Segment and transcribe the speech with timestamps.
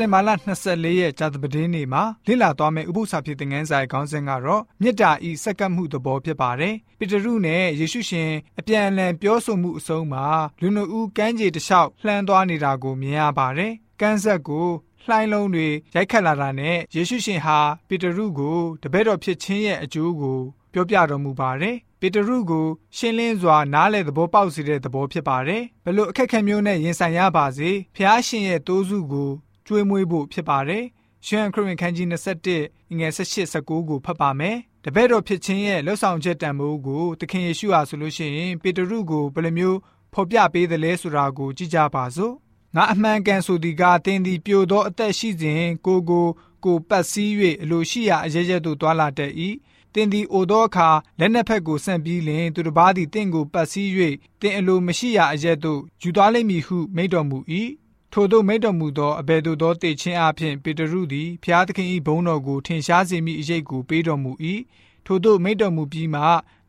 [0.00, 0.30] တင်ဘာလ
[0.64, 10.26] 24ရက်ကြာသပတေးနေ့မှာလေ့လာသွားမယ့်ဥပုသ္စာဖြစ်တဲ့ငန်းဆိုင်ခေါင်းစဉ်ကတော့မေတ္တာဤစက္ကပ်မှုသဘောဖြစ်ပါတယ်။ပေတရုနဲ့ယေရှုရှင်အပြန်အလှန်ပြောဆိုမှုအဆုံးမှာ
[10.60, 14.68] လူနှုတ်ဦးကမ်းခြေတစ်လျှောက်လှမ်းသွားနေတာကိုမြင်ရပါတယ်။ကမ်းဆက်ကို
[15.04, 17.58] လှိုင်းလုံးတွေရိုက်ခတ်လာတာနဲ့ယေရှုရှင်ဟာ
[17.88, 20.38] ပေတရုကိုတပည့်တော်ဖြစ်ခြင်းရဲ့အကျိုးကို
[20.72, 29.30] ပြောပြတော်မူပါတယ်။ပေတရုကိုရှင်းလင်းစွာနားလည်သဘောပေါက်စေတဲ့သဘောဖြစ်ပါတယ်။ဘလို့အခက်အခဲမျိုးနဲ့ရင်ဆိုင်ရပါစေဖျားရှင်ရဲ့တိုးစုကို
[29.68, 30.84] ကျွေးမွေးဖို့ဖြစ်ပါတယ်။
[31.26, 32.06] ရှမ်းခရစ်ဝင်ခန်းကြီး
[32.52, 39.78] 21ငွေ18 19ကိုဖတ်ပါမယ်။တပည့်တော်ဖြစ်ခြင်းရဲ့လှုပ်ဆောင်ချက်တန်ဖိုးကိုသခင်ယေရှုဟာဆိုလို့ရှိရင်ပေတရုကိုဘယ်လိုမျိုး
[40.12, 42.34] ဖော်ပြပေးသလဲဆိုတာကိုကြည့်ကြပါစို့။
[42.76, 46.26] ငါအမှန်ကန်ဆိုသည်ကတင်းသည်ပြိုသောအသက်ရှိစဉ်ကိုကို
[46.64, 49.32] ကိုပတ်စည်း၍အလိုရှိရာအရရက်သို့တွာလာတတ်၏။
[49.94, 53.90] တင်သည်အိုသောအခါလက်နှစ်ဖက်ကိုဆန့်ပြီးလင်သူတစ်ပါးသည်တင့်ကိုပတ်စည်း၍
[54.40, 57.38] တင်အလိုမရှိရာအရက်သို့ယူသွားလိမ့်မည်ဟုမိန့်တော်မူ၏
[58.12, 64.32] ထို့သောမိတ်တော်မူသောအဘယ်သို့သောတည်ခြင်းအဖြစ်ပေတရုသည်ဖျားသခင်၏ဘုန်းတော်ကိုထင်ရှားစေမိအရေးကိုပေးတော်မူ၏
[65.06, 66.22] ထို့သောမိတ်တော်မူပြီးမှ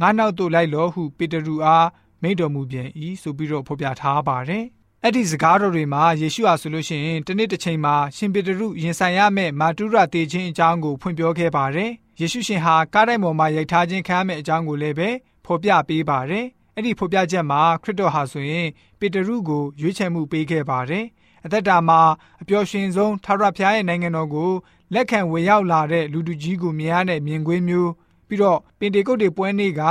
[0.00, 1.86] ငါနောက်သို့လိုက်လောဟုပေတရုအား
[2.22, 2.88] မိတ်တော်မူပြန်၏
[3.22, 4.64] ဆိုပြီးတော့ဖော်ပြထားပါတယ်
[5.02, 11.90] အဲ့ဒီစကားတော်တွေမှာယေရှုဟာဆိုလို့ရှိရင်တနေ့တစ်ချိန်မှာရှင်ပေတရုရင်ဆိုင်ရမယ့်မာတုရတေခြင်းအကြောင်းကိုဖွင့်ပြောခဲ့ပါတယ်
[12.20, 15.08] ယေရှုရှင်ဟာကားတိုင်းပေါ်မှာရိုက်ထားခြင်းခံရမယ့်အကြောင်းကိုလည်းပဲ
[15.46, 18.68] ဖော်ပြပေးပါတယ်အဲ့ဒီဖော်ပြချက်မှာခရစ်တော်ဟာဆိုရင်
[19.00, 21.04] ပေတရုကိုရွေးချယ်မှုပေးခဲ့ပါတယ်
[21.44, 22.00] အသက်တာမှာ
[22.40, 24.50] အပျော်ရွှင်ဆုံးထာဝရဘုရားရဲ့နိုင်ငံတော်ကို
[24.94, 27.90] လက်ခံဝင်ရောက်လာတဲ့လူတူကြီးကိုမြင်ရတဲ့မြင်ကွင်းမျိုး
[28.28, 29.82] ပြီးတော့ပင်တေကုတ်တွေပွဲနေ့က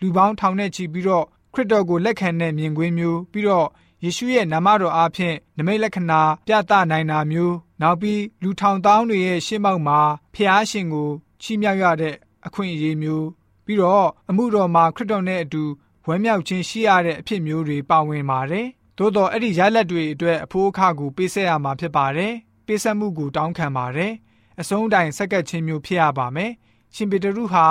[0.00, 3.68] လူပေါင်းထောင်နဲ့ချီပြီးတော့ခရစ်တော်ကိုလက်ခံတဲ့မြင်ကွင်းမျိုးပြီးတော့
[4.04, 10.00] ယေရှုရဲ့နာမတော်အားဖြင့်နမိတ်လက္ခဏာပြသနိုင်တာမျိုးနောက်ပြီးလူထောင်တောင်းတွေရဲ့ရှေ့မောက်မှာ
[10.34, 11.10] ဖျားရှင်ကို
[11.42, 12.14] ချီးမြှောက်ရတဲ့
[12.46, 13.26] အခွင့်အရေးမျိုး
[13.64, 15.62] ပြီးတော့အမှုတော်မှာခရစ်တော်နဲ့အတူ
[16.06, 18.68] ဝမ်းမြောက်ခြင်းရှိရတဲ့အဖြစ်မျိုးတွေပါဝင်ပါတယ်
[18.98, 22.32] သို့တော့အဲ့ဒီရလက်တွေအတွက်အဖိုးအခကိုပေးဆက်ရမှာဖြစ်ပါတယ်။
[22.66, 24.12] ပေးဆက်မှုကိုတောင်းခံပါတယ်။
[24.60, 26.50] အဆုံးတိုင်ဆက်ကပ်ခြင်းမျိုးဖြစ်ရပါမယ်။
[26.94, 27.66] ရှင်ပေတရုဟာ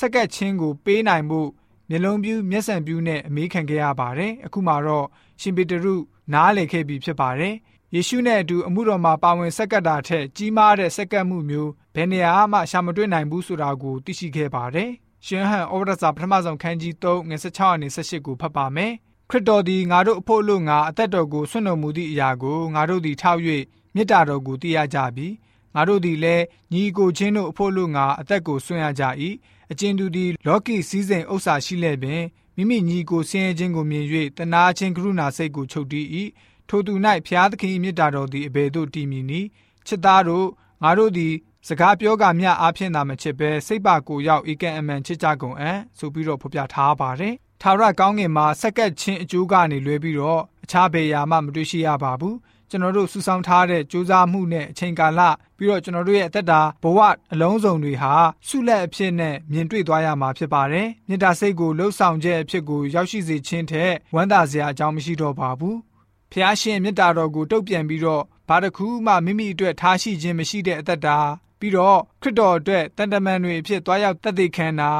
[0.00, 1.40] ဆက်ကပ်ခြင်းကိုပေးနိုင်မှု
[1.88, 5.06] မျက်လုံးပြူးမျက်စံပြူးနဲ့အမေးခံခဲ့ရပါတယ်။အခုမှတော့
[5.40, 5.94] ရှင်ပေတရု
[6.32, 7.54] နားလည်ခဲ့ပြီဖြစ်ပါတယ်။
[7.94, 14.90] ယေရှုနဲ့အတူအမှုတော်မှာပါဝင်ဆက်ကပ်တာထက်ကြီးမားတဲ့ဆက်ကပ်မှုမျိုးဘယ်နေရာမှရှာမတွေ့နိုင်ဘူးဆိုတာကိုသိရှိခဲ့ပါတယ်။
[15.26, 18.92] ရှင်ဟန်ဩဝါဒစာပထမဆုံးခန်းကြီး3ငွေ16အနေ18ကိုဖတ်ပါမယ်။
[19.30, 23.40] ခရစ်တော်သည်ငါတို့အဖို့လို့ငါအသက်တော်ကိုဆွံ့တော်မူသည့်အရာကိုငါတို့သည်ထောက်၍
[23.94, 25.28] မေတ္တာတော်ကိုသိရကြပြီ
[25.74, 29.04] ငါတို့သည်လည်းညီကိုချင်းတို့အဖို့လို့ငါအသက်ကိုဆွံ့ရကြ၏
[29.70, 32.22] အကျဉ်သူသည်လောကီစည်းစိမ်ဥစ္စာရှိလဲပင်
[32.56, 34.04] မိမိညီကိုဆင်းရဲခြင်းကိုမြင်၍
[34.38, 36.06] တနာခြင်းကရုဏာစိတ်ကိုချုပ်တီး၏
[36.68, 36.92] ထိုသူ၌
[37.26, 39.48] ဖျားသခင်၏မေတ္တာတော်သည်အဘယ်သို့တည်မည်နည်း
[39.86, 40.46] ချစ်သားတို့
[40.82, 41.34] ငါတို့သည်
[41.68, 52.36] စကားပြောကမျှအားဖြင့်သာမချစ်ဘဲစိတ်ပါကိုရောက်ဧကန်အမှန်ချစ်ကြကုန်အံ့ဆိုပြီးတော့ဖော်ပြထားပါတယ် ထာဝရကောင်းကင်မှာစက္ကက်ချင်းအကျိုးကနေလွဲပြီးတော့အခြားဘယ်ရာမှမတွေ့ရှိရပါဘူး
[52.70, 55.20] ကျွန်တော်တို့စူးစောင်းထားတဲ့စူးစမ်းမှုနဲ့အချိန်ကာလ
[55.56, 56.98] ပြီးတော့ကျွန်တော်တို့ရဲ့အသက်တာဘဝ
[57.32, 58.12] အလုံးစုံတွေဟာ
[58.48, 65.76] ဆုလက်အဖြစ်နဲ့မြင်တွေ့သွားရမှာဖြစ်ပါတယ်။မေတ္တာစိတ်ကိုလှုပ်ဆောင်ချက်အဖြစ်ကိုရောက်ရှိစေခြင်းထက်ဝမ်းသာစရာအကြောင်းမရှိတော့ပါဘူး။
[66.32, 71.18] ဖျားရှင်မေတ္တာတော်ကိုတုတ်ပြန်ပြီးတော့ဘာတစ်ခုမှမိမိအတွက်ထားရှိခြင်းမရှိတဲ့အသက်တာ
[71.60, 74.92] ပြီးတော့ခရစ်တော်အတွက်တန်တမန်တွေအဖြစ်တွားရောက်တည်တည်ခံတာ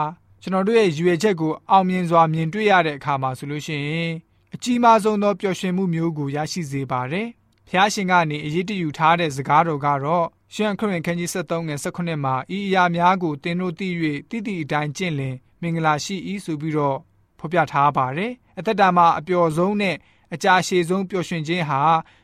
[0.43, 4.13] ကျွန်တော်တို့ရဲ့ရွေချက်ကိုအောင်မြင်စွာမြင်တွေ့ရတဲ့အခါမှာဆိုလို့ရှိရင်
[4.55, 7.27] အကြီးမားဆုံးသောပျော်ရွှင်မှုမျိုးကိုရရှိစေပါတယ်။
[7.69, 13.89] ဖျားရှင်ကနေအရေးတယူထားတဲ့စကားတော်ကတော့ရှမ်းခရစ်ခန်းကြီး73ငယ်18မှာဤအရာများကိုသင်တို့သိ၍
[14.31, 16.99] တိတိအတိုင်းကျင့်လင်မင်္ဂလာရှိ၏ဆိုပြီးတော့
[17.39, 19.97] ဖော်ပြထားပါတယ်။အသက်တာမှာအပျော်ဆုံးနဲ့
[20.35, 21.83] အကြာရှည်ဆုံးပျော်ရွှင်ခြင်းဟာ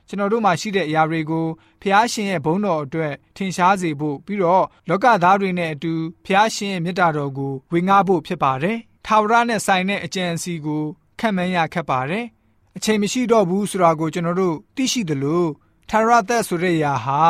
[0.08, 1.46] ကျွန်တော်တို့မှာရှိတဲ့အရာတွေကို
[1.82, 5.92] ဖျားရှင်ရဲ့ဘုန်းတော်အတွက်ထင်ရှားစေဖို့ပြီးတော့လောကသားတွေနဲ့အတူ
[6.26, 10.82] ဖျားရှင်ရဲ့မေတ္တာတော်ကိုဝေငှဖို့ဖြစ်ပါတယ်။ထာဝရနဲ့ဆိုင်တဲ့အကျင့်အစီကို
[11.20, 12.24] ခံမှန်းရခက်ပါတယ်။
[12.76, 15.44] အချိန်မရှိတော့ဘူးဆိုတာကိုကျွန်တော်တို့သိရှိသလို
[15.90, 17.20] ထာဝရသက်ဆိုတဲ့အရာဟာ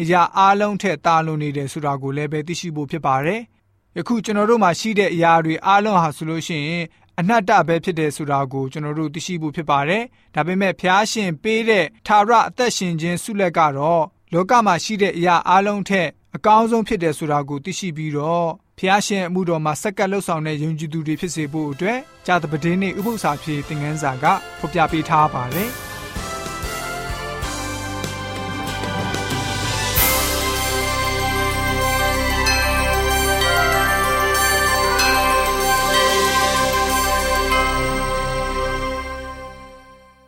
[0.00, 3.40] အရာအလုံးထက်တာလွန်နေတယ်ဆိုတာကိုလည်းပဲသိရှိဖို့ဖြစ်ပါတယ်။
[3.96, 6.84] ယခုကျွန်တော်တို့မှာရှိတဲ့အရာတွေအလုံးဟာဆိုလို့ရှိရင်
[7.20, 10.02] အနတ္တပဲဖြစ်တယ်ဆိုတာကိုကျွန်တော်တို့သိရှိဖို့ဖြစ်ပါတယ်။
[10.34, 18.48] ဒါပေမဲ့ဖျားရှင်ပေးတဲ့ထာဝရအသက်ရှင်ခြင်းဆုလက်ကတော့လောကမှာရှိတဲ့အရာအလုံးထက်အကောင်းဆုံးဖြစ်တယ်ဆိုတာကိုသိရှိပြီးတော့
[18.78, 24.24] ဖျားရှင်အမှုတော်မှာစက္ကပ်လှုပ်ဆောင်တဲ့ယုံကြည်သူတွေဖြစ်စေဖို့အတွက်ဂျာတပဒင်းနဲ့ဥပု္ပ္ပစာဖြေသင်ခန်းစာက
[24.58, 25.70] ဖော်ပြပေးထားပါတယ်။